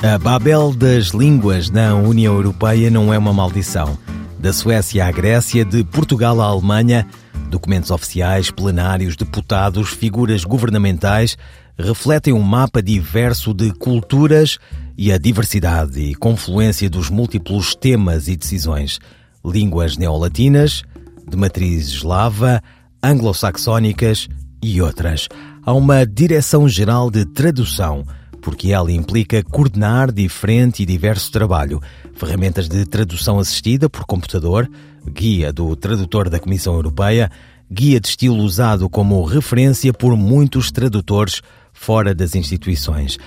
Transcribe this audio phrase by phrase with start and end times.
[0.00, 3.98] A Babel das línguas na União Europeia não é uma maldição.
[4.38, 7.04] Da Suécia à Grécia, de Portugal à Alemanha,
[7.50, 11.36] documentos oficiais, plenários, deputados, figuras governamentais
[11.76, 14.58] refletem um mapa diverso de culturas
[14.96, 19.00] e a diversidade e confluência dos múltiplos temas e decisões.
[19.44, 20.84] Línguas neolatinas,
[21.28, 22.62] de matriz eslava,
[23.02, 24.28] anglo-saxónicas
[24.62, 25.28] e outras.
[25.66, 28.04] Há uma direção-geral de tradução
[28.40, 31.80] porque ela implica coordenar diferente e diverso trabalho,
[32.14, 34.68] ferramentas de tradução assistida por computador,
[35.10, 37.30] guia do tradutor da Comissão Europeia,
[37.70, 43.18] guia de estilo usado como referência por muitos tradutores fora das instituições.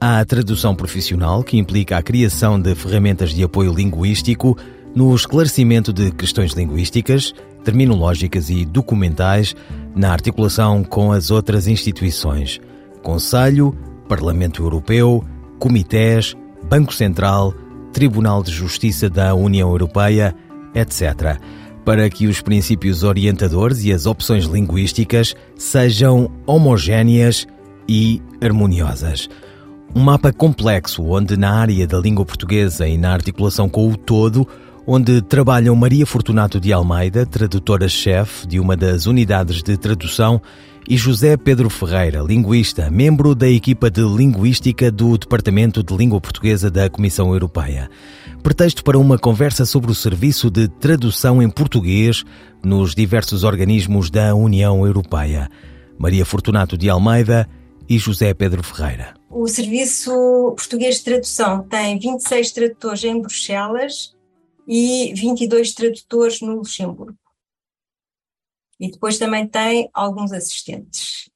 [0.00, 4.56] Há a tradução profissional, que implica a criação de ferramentas de apoio linguístico
[4.94, 9.54] no esclarecimento de questões linguísticas, terminológicas e documentais,
[9.94, 12.60] na articulação com as outras instituições.
[13.02, 13.76] Conselho,
[14.08, 15.22] Parlamento Europeu,
[15.58, 16.36] comitês,
[16.68, 17.54] Banco Central,
[17.92, 20.34] Tribunal de Justiça da União Europeia,
[20.74, 21.38] etc.,
[21.84, 27.46] para que os princípios orientadores e as opções linguísticas sejam homogéneas
[27.88, 29.28] e harmoniosas.
[29.94, 34.46] Um mapa complexo onde na área da língua portuguesa e na articulação com o todo,
[34.86, 40.42] onde trabalham Maria Fortunato de Almeida, tradutora-chefe de uma das unidades de tradução,
[40.88, 46.70] e José Pedro Ferreira, linguista, membro da equipa de linguística do Departamento de Língua Portuguesa
[46.70, 47.90] da Comissão Europeia.
[48.42, 52.24] Pretexto para uma conversa sobre o serviço de tradução em português
[52.64, 55.50] nos diversos organismos da União Europeia.
[55.98, 57.46] Maria Fortunato de Almeida
[57.86, 59.12] e José Pedro Ferreira.
[59.30, 60.10] O Serviço
[60.56, 64.14] Português de Tradução tem 26 tradutores em Bruxelas
[64.66, 67.27] e 22 tradutores no Luxemburgo.
[68.78, 71.30] E depois também tem alguns assistentes.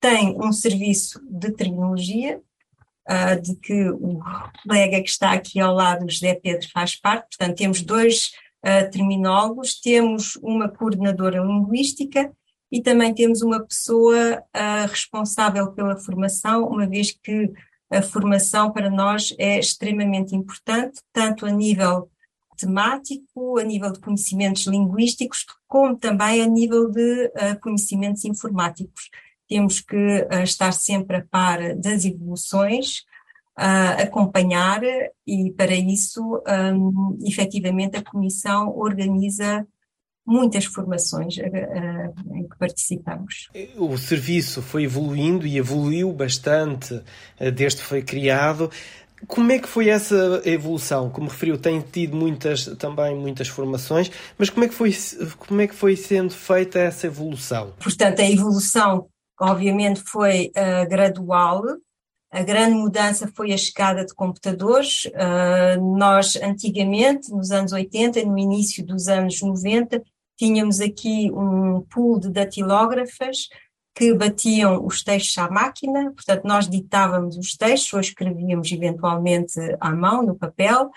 [0.00, 2.40] Tem um serviço de terminologia,
[3.08, 4.20] uh, de que o
[4.62, 7.36] colega que está aqui ao lado, José Pedro, faz parte.
[7.36, 8.30] Portanto, temos dois
[8.64, 12.32] uh, terminólogos, temos uma coordenadora linguística
[12.70, 17.50] e também temos uma pessoa uh, responsável pela formação, uma vez que
[17.90, 22.10] a formação para nós é extremamente importante, tanto a nível
[22.58, 29.08] temático, a nível de conhecimentos linguísticos, como também a nível de uh, conhecimentos informáticos.
[29.48, 33.04] Temos que uh, estar sempre a par das evoluções,
[33.58, 34.82] uh, acompanhar,
[35.26, 36.42] e para isso,
[36.74, 39.66] um, efetivamente, a Comissão organiza
[40.26, 43.48] muitas formações em que participamos.
[43.78, 47.02] O serviço foi evoluindo e evoluiu bastante
[47.54, 48.70] desde que foi criado.
[49.26, 51.10] Como é que foi essa evolução?
[51.10, 54.94] Como referiu, tem tido muitas, também muitas formações, mas como é que foi,
[55.38, 57.72] como é que foi sendo feita essa evolução?
[57.82, 59.08] Portanto, a evolução,
[59.40, 61.62] obviamente, foi uh, gradual.
[62.30, 65.06] A grande mudança foi a chegada de computadores.
[65.06, 70.02] Uh, nós, antigamente, nos anos 80, no início dos anos 90,
[70.36, 73.48] tínhamos aqui um pool de datilógrafas
[73.98, 79.90] que batiam os textos à máquina, portanto, nós ditávamos os textos ou escrevíamos eventualmente à
[79.90, 80.88] mão, no papel,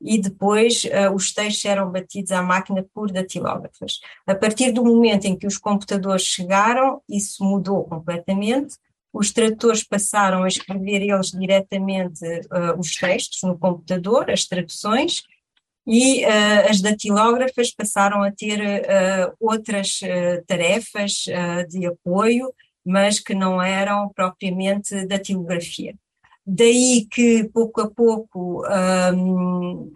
[0.00, 3.98] e depois uh, os textos eram batidos à máquina por datilógrafos.
[4.24, 8.76] A partir do momento em que os computadores chegaram, isso mudou completamente.
[9.12, 15.24] Os tradutores passaram a escrever eles diretamente uh, os textos no computador, as traduções,
[15.86, 21.24] e uh, as datilógrafas passaram a ter uh, outras uh, tarefas
[21.68, 22.52] de apoio,
[22.84, 25.94] mas que não eram propriamente datilografia.
[26.46, 28.62] Daí que pouco a pouco
[29.14, 29.92] um,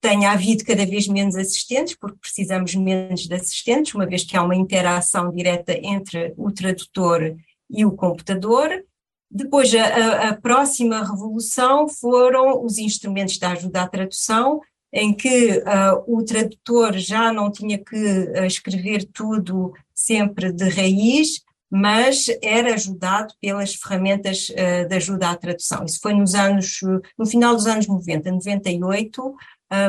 [0.00, 4.42] tenha havido cada vez menos assistentes, porque precisamos menos de assistentes, uma vez que há
[4.42, 7.36] uma interação direta entre o tradutor
[7.70, 8.84] e o computador.
[9.30, 14.60] Depois, a, a próxima revolução foram os instrumentos de ajuda à tradução,
[14.92, 21.40] em que uh, o tradutor já não tinha que uh, escrever tudo sempre de raiz,
[21.70, 25.84] mas era ajudado pelas ferramentas uh, de ajuda à tradução.
[25.84, 26.80] Isso foi nos anos,
[27.18, 29.34] no final dos anos 90, 98,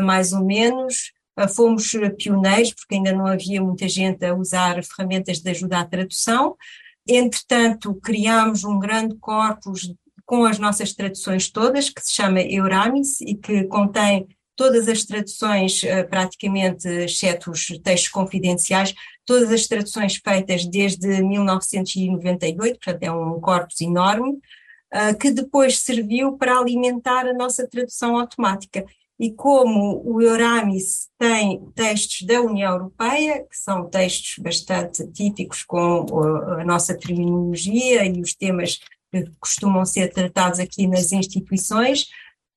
[0.02, 1.12] mais ou menos,
[1.54, 6.56] fomos pioneiros, porque ainda não havia muita gente a usar ferramentas de ajuda à tradução.
[7.06, 9.94] Entretanto, criámos um grande corpus
[10.26, 15.82] com as nossas traduções todas, que se chama Euramis e que contém todas as traduções,
[16.10, 18.94] praticamente, exceto os textos confidenciais,
[19.26, 24.40] todas as traduções feitas desde 1998, portanto é um corpus enorme,
[25.20, 28.86] que depois serviu para alimentar a nossa tradução automática.
[29.20, 36.06] E como o Euramis tem textos da União Europeia, que são textos bastante típicos com
[36.60, 38.80] a nossa terminologia e os temas
[39.12, 42.08] que costumam ser tratados aqui nas instituições,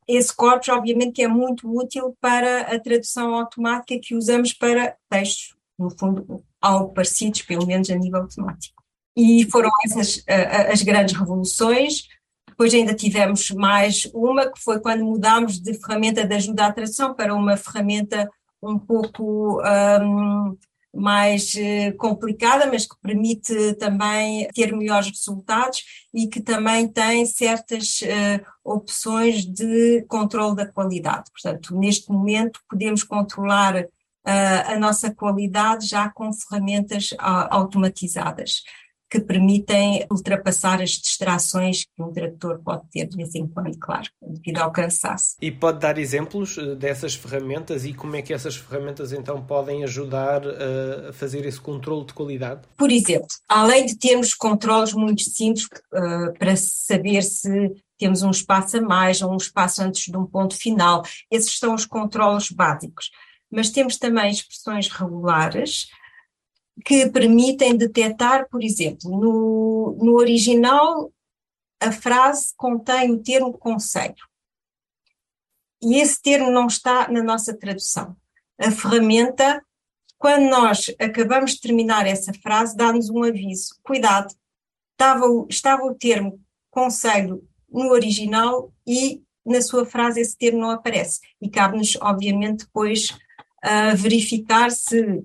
[0.09, 5.57] esse corpus, obviamente, que é muito útil para a tradução automática que usamos para textos,
[5.79, 8.83] no fundo, algo parecidos, pelo menos a nível temático.
[9.17, 10.23] E foram essas
[10.71, 12.03] as grandes revoluções.
[12.49, 17.15] Depois ainda tivemos mais uma, que foi quando mudámos de ferramenta de ajuda à tradução
[17.15, 18.31] para uma ferramenta
[18.63, 20.57] um pouco um,
[20.95, 25.83] mais eh, complicada, mas que permite também ter melhores resultados
[26.15, 31.31] e que também tem certas uh, opções de controle da qualidade.
[31.31, 33.87] Portanto, neste momento podemos controlar uh,
[34.25, 38.63] a nossa qualidade já com ferramentas uh, automatizadas
[39.09, 44.09] que permitem ultrapassar as distrações que um tradutor pode ter de vez em quando, claro,
[44.21, 45.37] devido ao cansaço.
[45.41, 49.85] E pode dar exemplos eh, dessas ferramentas e como é que essas ferramentas então podem
[49.85, 52.63] ajudar eh, a fazer esse controle de qualidade?
[52.77, 58.77] Por exemplo, além de termos controles muito simples uh, para saber se temos um espaço
[58.77, 63.11] a mais ou um espaço antes de um ponto final, esses são os controles básicos.
[63.51, 65.87] Mas temos também expressões regulares,
[66.85, 71.13] que permitem detectar, por exemplo, no, no original
[71.81, 74.15] a frase contém o termo conselho.
[75.83, 78.17] E esse termo não está na nossa tradução.
[78.59, 79.63] A ferramenta,
[80.19, 83.75] quando nós acabamos de terminar essa frase, dá-nos um aviso.
[83.83, 84.35] Cuidado,
[84.93, 86.41] estava, estava o termo
[86.71, 91.21] conselho no original e na sua frase esse termo não aparece.
[91.41, 95.23] E cabe-nos, obviamente, depois uh, verificar se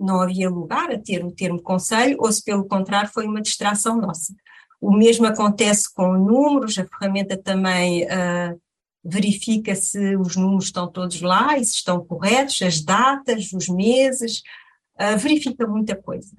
[0.00, 3.96] não havia lugar a ter o termo conselho, ou se pelo contrário foi uma distração
[3.96, 4.34] nossa.
[4.80, 8.60] O mesmo acontece com números, a ferramenta também uh,
[9.04, 14.42] verifica se os números estão todos lá e se estão corretos, as datas, os meses,
[14.98, 16.34] uh, verifica muita coisa.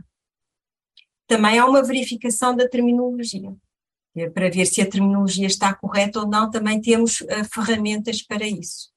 [1.28, 3.54] Também há uma verificação da terminologia.
[4.16, 8.46] É para ver se a terminologia está correta ou não, também temos uh, ferramentas para
[8.46, 8.91] isso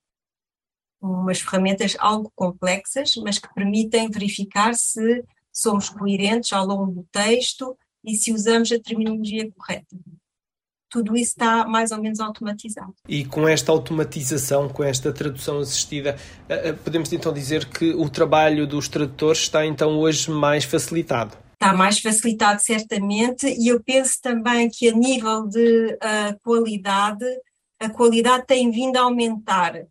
[1.04, 7.76] umas ferramentas algo complexas, mas que permitem verificar se somos coerentes ao longo do texto
[8.04, 9.96] e se usamos a terminologia correta.
[10.90, 12.94] Tudo isso está mais ou menos automatizado.
[13.08, 16.16] E com esta automatização, com esta tradução assistida,
[16.48, 21.36] eh, eh, podemos então dizer que o trabalho dos tradutores está então hoje mais facilitado?
[21.54, 27.24] Está mais facilitado, certamente, e eu penso também que a nível de uh, qualidade,
[27.80, 29.84] a qualidade tem vindo a aumentar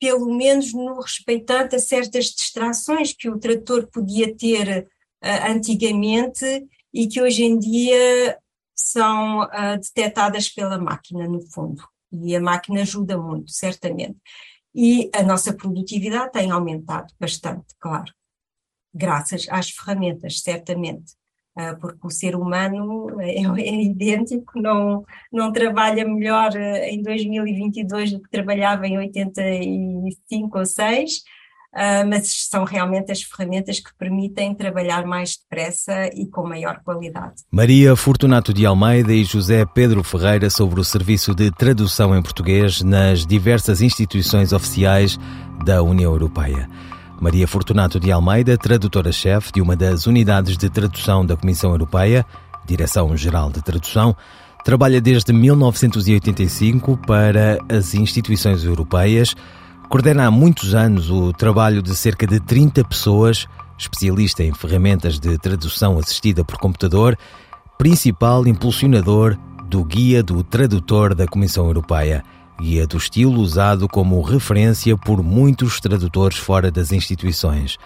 [0.00, 4.86] pelo menos no respeitante a certas distrações que o trator podia ter
[5.22, 8.38] uh, antigamente e que hoje em dia
[8.76, 11.82] são uh, detectadas pela máquina, no fundo.
[12.12, 14.16] E a máquina ajuda muito, certamente.
[14.74, 18.12] E a nossa produtividade tem aumentado bastante, claro,
[18.92, 21.14] graças às ferramentas, certamente.
[21.56, 28.12] Ah, porque o ser humano é, é, idêntico, não, não trabalha melhor ah, em 2022
[28.12, 31.22] do que trabalhava em 85 ou 6,
[31.72, 37.42] ah, mas são realmente as ferramentas que permitem trabalhar mais depressa e com maior qualidade.
[37.52, 42.82] Maria Fortunato de Almeida e José Pedro Ferreira sobre o serviço de tradução em português
[42.82, 45.16] nas diversas instituições oficiais
[45.64, 46.68] da União Europeia.
[47.20, 52.26] Maria Fortunato de Almeida, tradutora-chefe de uma das unidades de tradução da Comissão Europeia,
[52.66, 54.16] Direção-Geral de Tradução,
[54.64, 59.34] trabalha desde 1985 para as instituições europeias,
[59.88, 63.46] coordena há muitos anos o trabalho de cerca de 30 pessoas,
[63.78, 67.16] especialista em ferramentas de tradução assistida por computador,
[67.78, 69.36] principal impulsionador
[69.68, 72.22] do Guia do Tradutor da Comissão Europeia
[72.60, 77.78] guia do estilo usado como referência por muitos tradutores fora das instituições.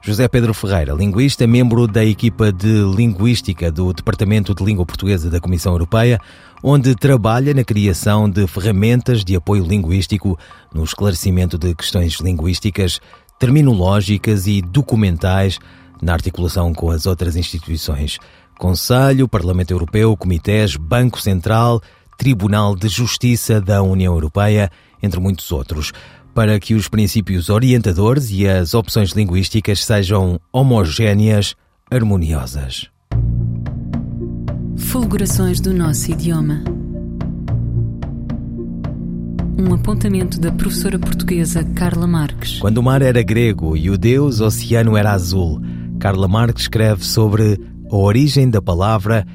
[0.00, 5.40] José Pedro Ferreira, linguista, membro da equipa de Linguística do Departamento de Língua Portuguesa da
[5.40, 6.20] Comissão Europeia,
[6.62, 10.38] onde trabalha na criação de ferramentas de apoio linguístico
[10.72, 13.00] no esclarecimento de questões linguísticas,
[13.38, 15.58] terminológicas e documentais
[16.00, 18.18] na articulação com as outras instituições.
[18.58, 21.82] Conselho, Parlamento Europeu, Comitês, Banco Central,
[22.16, 24.70] Tribunal de Justiça da União Europeia,
[25.02, 25.92] entre muitos outros,
[26.34, 31.54] para que os princípios orientadores e as opções linguísticas sejam homogéneas,
[31.90, 32.90] harmoniosas.
[34.76, 36.62] Fulgurações do nosso idioma.
[39.58, 42.58] Um apontamento da professora portuguesa Carla Marques.
[42.58, 45.60] Quando o mar era grego e o deus oceano era azul,
[45.98, 47.58] Carla Marques escreve sobre
[47.90, 49.26] a origem da palavra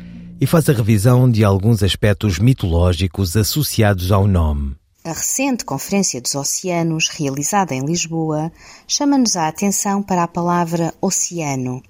[0.42, 4.76] e faz a revisão de alguns aspectos mitológicos associados ao nome.
[5.04, 8.52] A recente Conferência dos Oceanos, realizada em Lisboa,
[8.88, 11.84] chama-nos a atenção para a palavra oceano.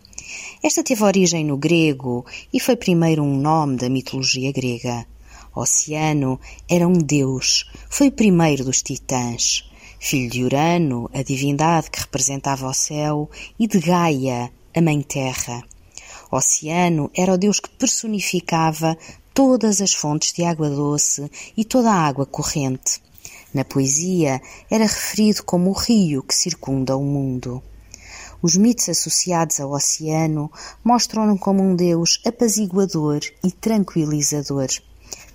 [0.62, 5.05] Esta teve origem no grego e foi primeiro um nome da mitologia grega.
[5.55, 6.38] Oceano
[6.70, 9.63] era um deus, foi o primeiro dos titãs.
[9.98, 15.63] Filho de Urano, a divindade que representava o céu, e de Gaia, a Mãe Terra.
[16.31, 18.97] Oceano era o deus que personificava
[19.33, 23.01] todas as fontes de água doce e toda a água corrente.
[23.53, 27.61] Na poesia era referido como o rio que circunda o mundo.
[28.41, 30.50] Os mitos associados ao oceano
[30.83, 34.69] mostram-no como um deus apaziguador e tranquilizador.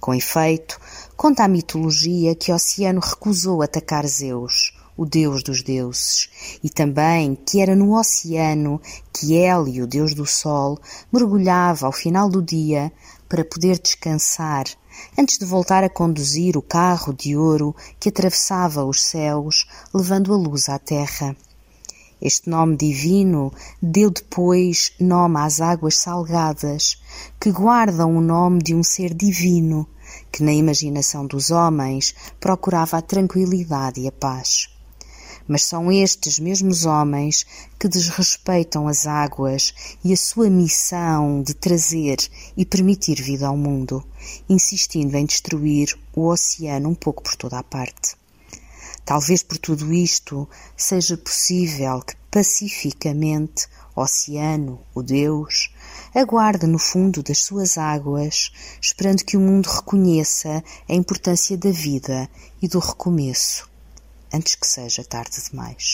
[0.00, 0.80] Com efeito,
[1.16, 4.65] conta a mitologia que Oceano recusou atacar Zeus,
[4.96, 6.30] o deus dos deuses,
[6.62, 8.80] e também que era no oceano
[9.12, 10.78] que Hélio, o deus do sol,
[11.12, 12.92] mergulhava ao final do dia
[13.28, 14.64] para poder descansar
[15.18, 20.36] antes de voltar a conduzir o carro de ouro que atravessava os céus, levando a
[20.36, 21.36] luz à terra.
[22.20, 26.98] Este nome divino deu depois nome às águas salgadas,
[27.38, 29.86] que guardam o nome de um ser divino,
[30.32, 34.75] que na imaginação dos homens procurava a tranquilidade e a paz.
[35.48, 37.46] Mas são estes mesmos homens
[37.78, 39.72] que desrespeitam as águas
[40.02, 42.18] e a sua missão de trazer
[42.56, 44.04] e permitir vida ao mundo,
[44.48, 48.16] insistindo em destruir o oceano um pouco por toda a parte.
[49.04, 55.70] Talvez por tudo isto seja possível que pacificamente Oceano, o Deus,
[56.14, 62.28] aguarde no fundo das suas águas, esperando que o mundo reconheça a importância da vida
[62.60, 63.75] e do recomeço
[64.32, 65.92] antes que seja tarde demais.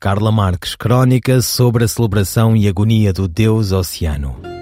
[0.00, 4.57] Carla Marques, crónica sobre a celebração e agonia do Deus Oceano.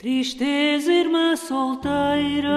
[0.00, 2.56] Tristeza, irmã solteira,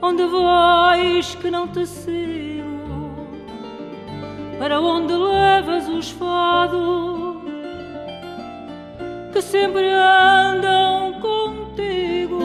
[0.00, 2.64] onde vais que não te sigo?
[4.58, 7.42] Para onde levas os fados
[9.34, 12.40] que sempre andam contigo?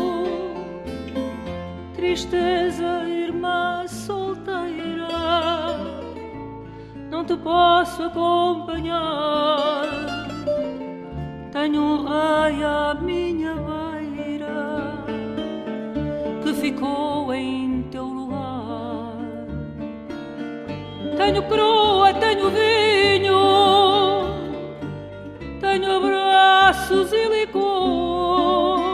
[1.96, 5.08] Tristeza, irmã solteira,
[7.10, 9.56] não te posso acompanhar
[11.56, 15.06] tenho um à minha beira
[16.44, 19.16] que ficou em teu lugar.
[21.16, 23.40] Tenho crua, tenho vinho,
[25.62, 28.90] tenho abraços e licor.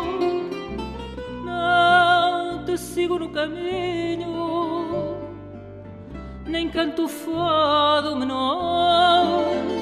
[1.43, 5.17] Não te sigo no caminho,
[6.45, 9.80] nem canto fado menor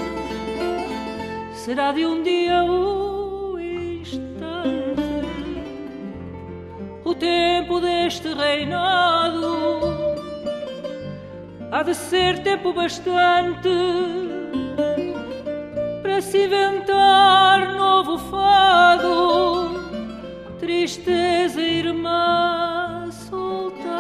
[1.59, 5.01] será de um dia o instante,
[7.03, 9.57] o tempo deste reinado
[11.69, 13.69] há de ser tempo bastante
[16.01, 19.81] para se inventar novo fado,
[20.59, 23.99] tristeza, irmã solteira,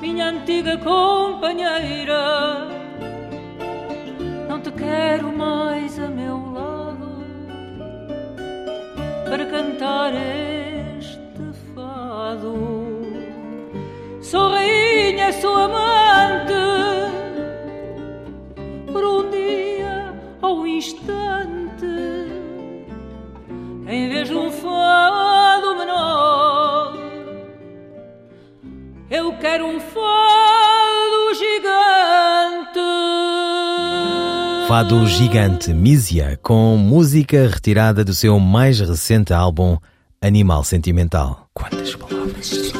[0.00, 2.70] minha antiga companheira.
[4.74, 5.61] Quero mais
[9.52, 11.18] cantar este
[11.74, 12.54] fado.
[14.22, 16.54] Sou rainha, sou amante
[18.90, 21.84] por um dia ou um instante,
[23.86, 26.94] em vez de um fado menor.
[29.10, 30.31] Eu quero um fado
[34.72, 39.76] Fado gigante Mísia, com música retirada do seu mais recente álbum
[40.18, 41.46] Animal Sentimental.
[41.52, 42.72] Quantas palavras?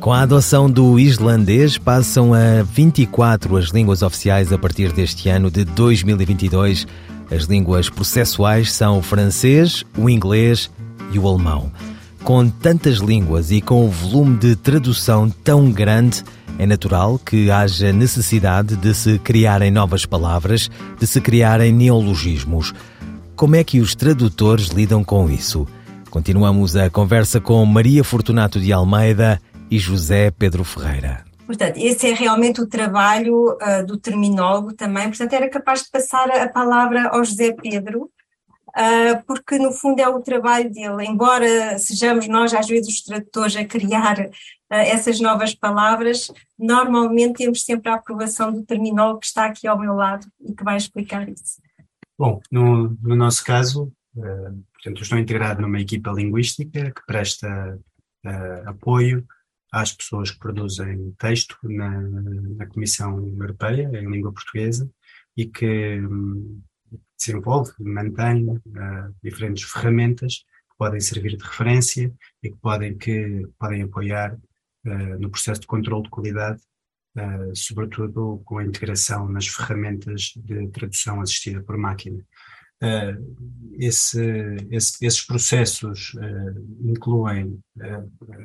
[0.00, 5.52] Com a adoção do islandês, passam a 24 as línguas oficiais a partir deste ano
[5.52, 6.84] de 2022.
[7.30, 10.68] As línguas processuais são o francês, o inglês
[11.12, 11.70] e o alemão.
[12.24, 16.24] Com tantas línguas e com o volume de tradução tão grande,
[16.60, 22.74] é natural que haja necessidade de se criarem novas palavras, de se criarem neologismos.
[23.34, 25.66] Como é que os tradutores lidam com isso?
[26.10, 29.40] Continuamos a conversa com Maria Fortunato de Almeida
[29.70, 31.24] e José Pedro Ferreira.
[31.46, 35.08] Portanto, esse é realmente o trabalho uh, do terminólogo também.
[35.08, 40.08] Portanto, era capaz de passar a palavra ao José Pedro, uh, porque no fundo é
[40.10, 41.06] o trabalho dele.
[41.06, 44.28] Embora sejamos nós, às vezes, os tradutores a criar
[44.70, 49.94] essas novas palavras, normalmente temos sempre a aprovação do terminólogo que está aqui ao meu
[49.94, 51.60] lado e que vai explicar isso.
[52.18, 57.78] Bom, no, no nosso caso, portanto, eu estou integrado numa equipa linguística que presta
[58.66, 59.26] apoio
[59.72, 64.90] às pessoas que produzem texto na, na Comissão Europeia em língua portuguesa
[65.36, 66.60] e que um,
[67.18, 72.12] desenvolve, mantém uh, diferentes ferramentas que podem servir de referência
[72.42, 74.36] e que podem, que podem apoiar
[74.84, 76.60] no processo de controle de qualidade,
[77.16, 82.24] uh, sobretudo com a integração nas ferramentas de tradução assistida por máquina.
[82.82, 84.20] Uh, esse,
[84.70, 86.12] esse, esses processos
[86.80, 87.60] incluem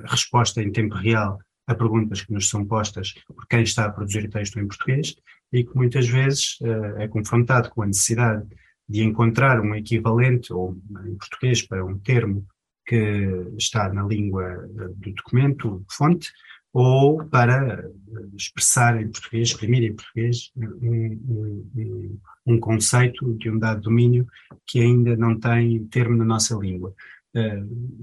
[0.05, 4.29] resposta em tempo real a perguntas que nos são postas por quem está a produzir
[4.29, 5.15] texto em português
[5.53, 6.59] e que muitas vezes
[6.97, 8.45] é confrontado com a necessidade
[8.87, 10.77] de encontrar um equivalente ou
[11.07, 12.45] em português para um termo
[12.85, 16.31] que está na língua do documento, fonte,
[16.75, 17.89] ou para
[18.35, 24.27] expressar em português, exprimir em português um, um, um, conceito de um dado domínio
[24.67, 26.93] que ainda não tem termo na nossa língua.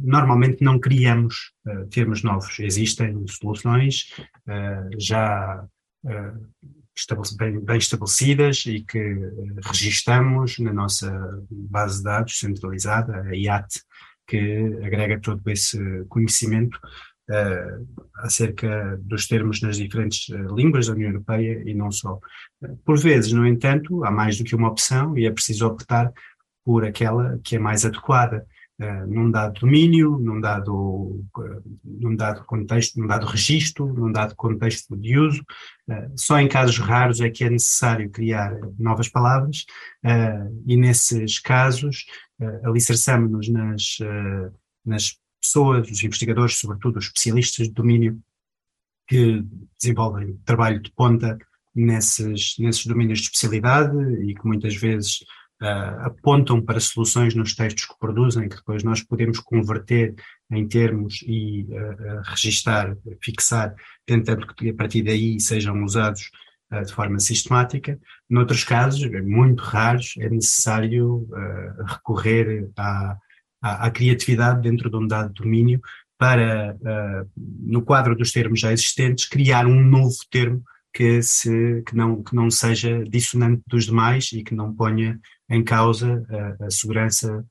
[0.03, 1.53] Normalmente não criamos
[1.90, 4.07] termos novos, existem soluções
[4.99, 5.66] já
[7.37, 9.16] bem, bem, estabelecidas e que
[9.66, 11.11] registamos na nossa
[11.51, 13.83] base de dados centralizada, a IAT,
[14.27, 16.79] que agrega todo esse conhecimento
[17.31, 22.19] uh, acerca dos termos nas diferentes uh, línguas da União Europeia e não só.
[22.85, 26.13] Por vezes, no entanto, há mais do que uma opção e é preciso optar
[26.65, 28.47] por aquela que é mais adequada.
[28.81, 34.35] Uh, num dado domínio, num dado, uh, num dado contexto, num dado registro, num dado
[34.35, 35.43] contexto de uso.
[35.89, 39.65] Uh, só em casos raros é que é necessário criar novas palavras
[40.67, 42.07] e nesses casos
[42.65, 43.99] alicerçamos-nos nas,
[44.85, 48.21] nas pessoas, os investigadores, sobretudo os especialistas de domínio,
[49.07, 49.45] que
[49.81, 51.39] desenvolvem trabalho de ponta
[51.75, 55.25] nesses, nesses domínios de especialidade e que muitas vezes
[55.62, 60.14] uh, apontam para soluções nos textos que produzem, que depois nós podemos converter
[60.51, 66.31] em termos e uh, registar, fixar, tentando que a partir daí sejam usados
[66.72, 67.98] uh, de forma sistemática.
[68.29, 71.29] Noutros casos, muito raros, é necessário
[71.87, 73.16] recorrer a
[73.62, 75.81] à, à criatividade dentro de um dado domínio
[76.18, 80.62] para, uh, no quadro dos termos já existentes, criar um novo termo
[80.93, 85.19] que, se, que, não, que não seja dissonante dos demais e que não ponha
[85.51, 87.45] em causa uh, a segurança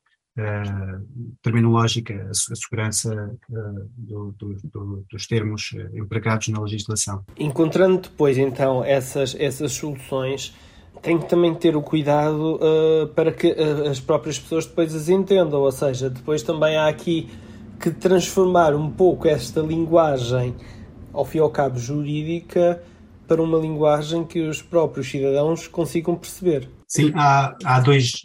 [1.42, 3.36] terminológica, a, a segurança
[3.98, 7.22] do, do, do, dos termos empregados na legislação.
[7.38, 10.54] Encontrando depois, então, essas, essas soluções,
[11.02, 15.08] tem que também ter o cuidado uh, para que uh, as próprias pessoas depois as
[15.08, 17.28] entendam, ou seja, depois também há aqui
[17.80, 20.54] que transformar um pouco esta linguagem,
[21.12, 22.80] ao fim e ao cabo jurídica,
[23.32, 26.68] para uma linguagem que os próprios cidadãos consigam perceber.
[26.86, 28.20] Sim, há, há dois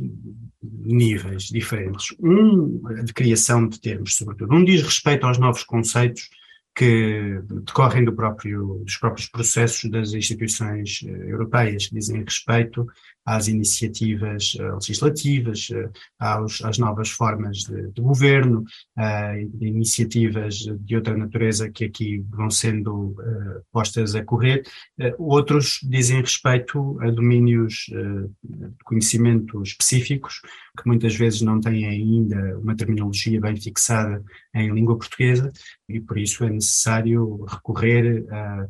[0.62, 2.13] níveis diferentes.
[2.20, 4.54] Um de criação de termos, sobretudo.
[4.54, 6.30] Um diz respeito aos novos conceitos
[6.76, 12.86] que decorrem do próprio, dos próprios processos das instituições eh, europeias, que dizem respeito
[13.28, 18.63] às iniciativas eh, legislativas, eh, aos, às novas formas de, de governo,
[18.96, 23.16] a iniciativas de outra natureza que aqui vão sendo
[23.72, 24.63] postas a correr.
[25.18, 30.42] Outros dizem respeito a domínios de conhecimento específicos,
[30.78, 35.52] que muitas vezes não têm ainda uma terminologia bem fixada em língua portuguesa,
[35.90, 38.68] e por isso é necessário recorrer a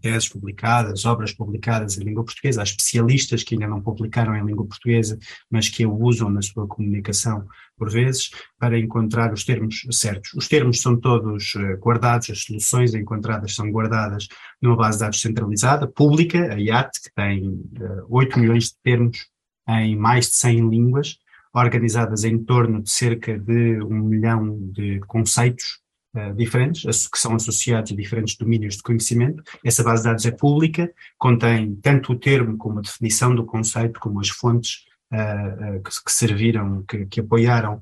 [0.00, 4.66] teses publicadas, obras publicadas em língua portuguesa, há especialistas que ainda não publicaram em língua
[4.66, 5.18] portuguesa,
[5.50, 7.46] mas que a usam na sua comunicação
[7.76, 10.32] por vezes, para encontrar os termos certos.
[10.34, 14.28] Os termos são todos eh, guardados, as soluções encontradas são guardadas
[14.60, 18.76] numa base de dados centralizada, pública, a IAT, que tem uh, eh, 8 milhões de
[18.82, 19.28] termos
[19.68, 21.18] em mais de 100 línguas,
[21.54, 25.80] organizadas em torno de cerca de um milhão de conceitos
[26.16, 29.42] uh, diferentes, que são associados a diferentes domínios de conhecimento.
[29.64, 34.00] Essa base de dados é pública, contém tanto o termo como a definição do conceito,
[34.00, 37.80] como as fontes uh, que, que, serviram, que, que apoiaram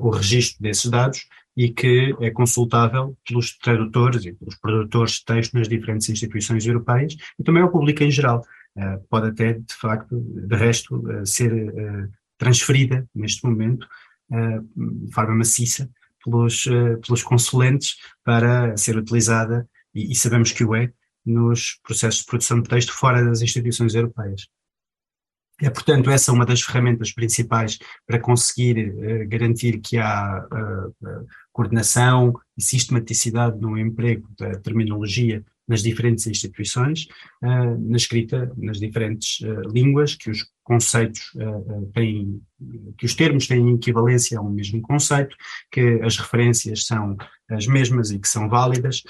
[0.00, 5.54] o registro desses dados e que é consultável pelos tradutores e pelos produtores de texto
[5.54, 8.46] nas diferentes instituições europeias e também ao público em geral.
[9.10, 11.52] pode até, de facto, de resto, ser
[12.38, 13.88] transferida neste momento
[14.30, 15.90] de forma maciça
[16.24, 16.64] pelos,
[17.04, 20.92] pelos consulentes para ser utilizada, e, e sabemos que o é,
[21.24, 24.48] nos processos de produção de texto fora das instituições europeias.
[25.60, 31.26] É, portanto, essa é uma das ferramentas principais para conseguir uh, garantir que há uh,
[31.52, 37.08] coordenação e sistematicidade no emprego da terminologia nas diferentes instituições,
[37.40, 39.38] na escrita nas diferentes
[39.72, 41.32] línguas, que os conceitos
[41.94, 42.40] têm,
[42.98, 45.34] que os termos têm equivalência a um mesmo conceito,
[45.70, 47.16] que as referências são
[47.50, 49.02] as mesmas e que são válidas,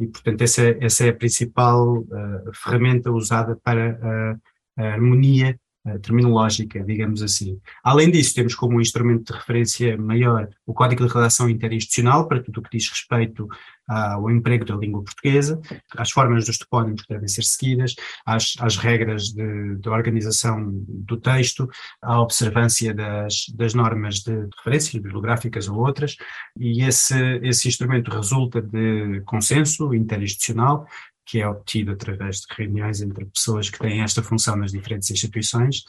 [0.00, 2.04] e portanto essa, essa é a principal
[2.52, 4.36] ferramenta usada para
[4.76, 5.58] a harmonia eh,
[6.02, 7.58] terminológica, digamos assim.
[7.82, 12.42] Além disso, temos como um instrumento de referência maior o Código de Redação Interinstitucional, para
[12.42, 13.48] tudo o que diz respeito
[13.88, 15.60] ao emprego da língua portuguesa,
[15.96, 21.16] às formas dos topónimos que devem ser seguidas, às, às regras de, de, organização do
[21.16, 21.68] texto,
[22.00, 26.16] à observância das, das normas de, de referência, bibliográficas ou outras,
[26.56, 30.86] e esse, esse instrumento resulta de consenso interinstitucional
[31.30, 35.84] que é obtido através de reuniões entre pessoas que têm esta função nas diferentes instituições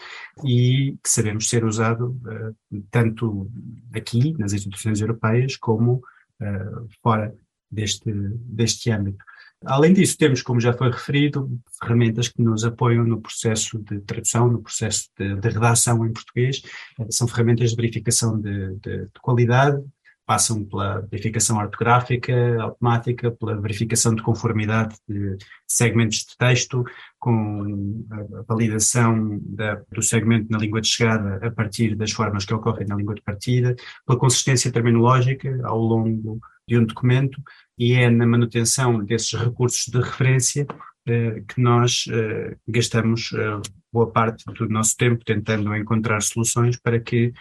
[0.46, 3.50] e que sabemos ser usado uh, tanto
[3.92, 7.34] aqui, nas instituições europeias, como uh, fora
[7.72, 9.26] deste, deste âmbito.
[9.66, 11.50] Além disso, temos, como já foi referido,
[11.80, 16.62] ferramentas que nos apoiam no processo de tradução, no processo de, de redação em português.
[17.10, 19.84] São ferramentas de verificação de, de, de qualidade,
[20.32, 26.86] passam pela verificação ortográfica automática, pela verificação de conformidade de segmentos de texto,
[27.20, 32.54] com a validação da, do segmento na língua de chegada a partir das formas que
[32.54, 33.76] ocorrem na língua de partida,
[34.08, 37.38] pela consistência terminológica ao longo de um documento,
[37.78, 40.66] e é na manutenção desses recursos de referência
[41.06, 47.02] eh, que nós eh, gastamos eh, boa parte do nosso tempo tentando encontrar soluções para
[47.02, 47.34] que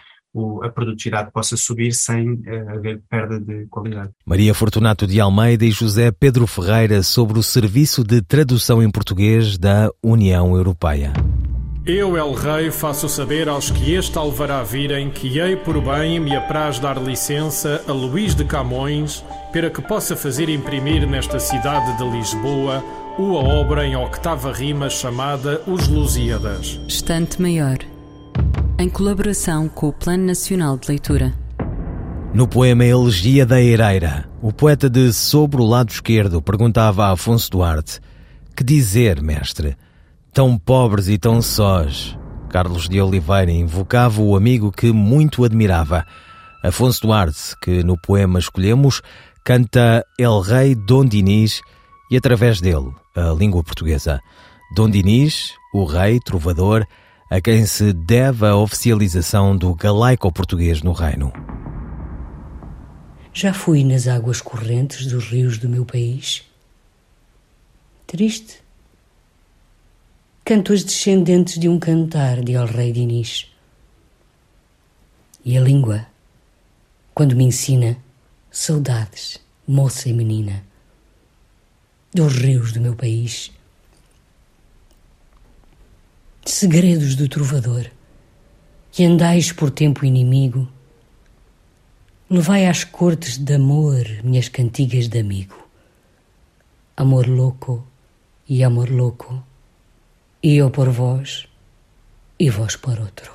[0.63, 4.11] a produtividade possa subir sem uh, haver perda de qualidade.
[4.25, 9.57] Maria Fortunato de Almeida e José Pedro Ferreira sobre o Serviço de Tradução em Português
[9.57, 11.13] da União Europeia.
[11.85, 16.35] Eu, El Rei, faço saber aos que este alvará virem que hei por bem me
[16.35, 22.03] apraz dar licença a Luís de Camões para que possa fazer imprimir nesta cidade de
[22.03, 22.83] Lisboa
[23.17, 26.79] uma obra em octava rima chamada Os Lusíadas.
[26.87, 27.90] Estante Maior
[28.81, 31.33] em colaboração com o Plano Nacional de Leitura.
[32.33, 37.51] No poema Elegia da Eireira, o poeta de Sobre o Lado Esquerdo perguntava a Afonso
[37.51, 37.99] Duarte:
[38.55, 39.77] Que dizer, mestre?
[40.33, 42.17] Tão pobres e tão sós.
[42.49, 46.03] Carlos de Oliveira invocava o amigo que muito admirava.
[46.63, 49.01] Afonso Duarte, que no poema escolhemos,
[49.45, 51.61] canta El Rei Dom Dinis
[52.09, 54.19] e, através dele, a língua portuguesa.
[54.75, 56.85] Dom Dinis, o rei, trovador,
[57.31, 61.31] a quem se deve a oficialização do galaico-português no Reino.
[63.33, 66.43] Já fui nas águas correntes dos rios do meu país.
[68.05, 68.61] Triste.
[70.43, 73.49] Canto as descendentes de um cantar de El Rei Dinis.
[75.45, 76.05] E a língua,
[77.13, 77.97] quando me ensina
[78.51, 80.65] saudades, moça e menina,
[82.13, 83.53] dos rios do meu país
[86.45, 87.85] segredos do trovador,
[88.91, 90.67] que andais por tempo inimigo,
[92.29, 95.55] levai às cortes de amor minhas cantigas de amigo.
[96.97, 97.85] Amor louco
[98.47, 99.43] e amor louco,
[100.41, 101.47] e eu por vós
[102.39, 103.31] e vós por outro,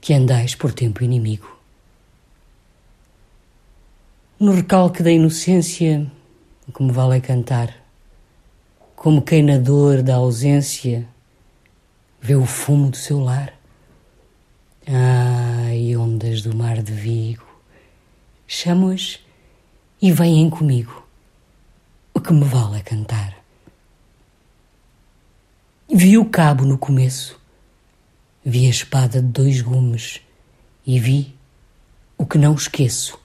[0.00, 1.58] que andais por tempo inimigo.
[4.38, 6.10] No recalque da inocência,
[6.72, 7.74] como vale cantar,
[8.96, 11.06] como quem na dor da ausência
[12.20, 13.52] vê o fumo do seu lar.
[14.86, 17.46] Ai, ondas do mar de Vigo,
[18.46, 19.20] chamo-as
[20.00, 21.06] e vêm comigo.
[22.12, 23.36] O que me vale é cantar.
[25.92, 27.40] Vi o cabo no começo,
[28.44, 30.20] vi a espada de dois gumes
[30.86, 31.34] e vi
[32.16, 33.18] o que não esqueço.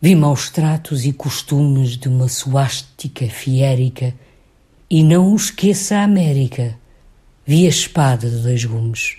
[0.00, 4.14] Vi maus tratos e costumes de uma suástica fiérica
[4.90, 6.78] e não esqueça a América.
[7.46, 9.18] Vi a espada de dois gumes.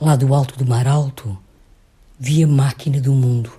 [0.00, 1.38] Lá do alto do mar alto,
[2.18, 3.52] vi a máquina do mundo.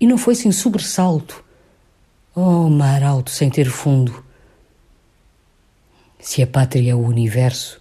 [0.00, 1.44] E não foi sem sobressalto.
[2.34, 4.24] Oh, mar alto sem ter fundo.
[6.18, 7.80] Se a pátria é o universo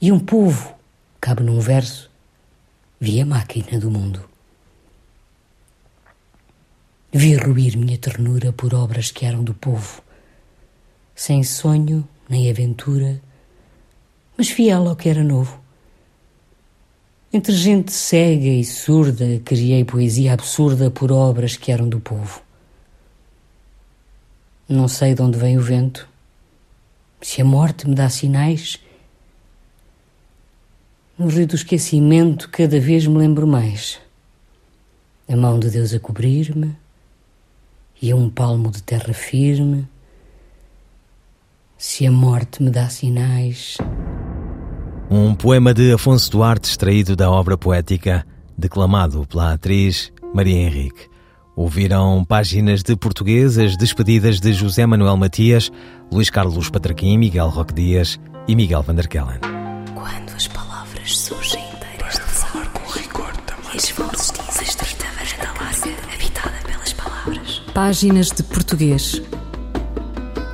[0.00, 0.74] e um povo
[1.20, 2.10] cabe num verso,
[3.00, 4.28] vi a máquina do mundo.
[7.12, 10.02] Vi ruir minha ternura por obras que eram do povo,
[11.18, 13.20] sem sonho nem aventura,
[14.36, 15.60] mas fiel ao que era novo.
[17.32, 22.40] Entre gente cega e surda, criei poesia absurda por obras que eram do povo.
[24.68, 26.08] Não sei de onde vem o vento,
[27.20, 28.78] se a morte me dá sinais.
[31.18, 33.98] No rio do esquecimento, cada vez me lembro mais.
[35.28, 36.76] A mão de Deus a cobrir-me
[38.00, 39.88] e um palmo de terra firme.
[41.80, 43.78] Se a morte me dá sinais.
[45.08, 48.26] Um poema de Afonso Duarte extraído da obra poética,
[48.58, 51.06] declamado pela atriz Maria Henrique.
[51.54, 55.70] Ouviram páginas de portuguesas despedidas de José Manuel Matias,
[56.12, 59.38] Luís Carlos Patraquim, Miguel Roque Dias e Miguel Vanderkellen.
[59.94, 63.74] Quando as palavras surgem inteiras de falar com rigor também.
[63.74, 67.62] E as vozes dizem estreita varanda larga, habitada pelas palavras.
[67.72, 69.22] Páginas de Português.